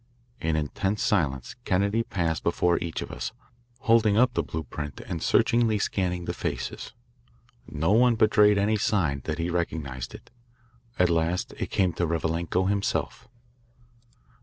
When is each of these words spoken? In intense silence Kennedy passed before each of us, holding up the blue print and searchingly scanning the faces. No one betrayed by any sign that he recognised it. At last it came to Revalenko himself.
In 0.39 0.55
intense 0.55 1.03
silence 1.03 1.55
Kennedy 1.63 2.01
passed 2.01 2.41
before 2.43 2.79
each 2.79 3.03
of 3.03 3.11
us, 3.11 3.33
holding 3.81 4.17
up 4.17 4.33
the 4.33 4.41
blue 4.41 4.63
print 4.63 4.99
and 5.05 5.21
searchingly 5.21 5.77
scanning 5.77 6.25
the 6.25 6.33
faces. 6.33 6.93
No 7.67 7.91
one 7.91 8.15
betrayed 8.15 8.57
by 8.57 8.63
any 8.63 8.77
sign 8.77 9.21
that 9.25 9.37
he 9.37 9.51
recognised 9.51 10.15
it. 10.15 10.31
At 10.97 11.11
last 11.11 11.53
it 11.59 11.69
came 11.69 11.93
to 11.93 12.07
Revalenko 12.07 12.67
himself. 12.67 13.27